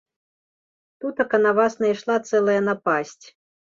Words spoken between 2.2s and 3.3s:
цэлая напасць.